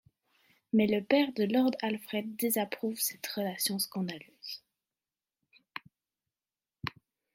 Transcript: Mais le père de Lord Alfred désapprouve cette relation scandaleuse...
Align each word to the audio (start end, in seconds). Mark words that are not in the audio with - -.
Mais 0.73 0.87
le 0.87 1.03
père 1.03 1.31
de 1.33 1.43
Lord 1.43 1.73
Alfred 1.83 2.35
désapprouve 2.35 2.97
cette 2.97 3.27
relation 3.27 3.77
scandaleuse... 3.77 4.63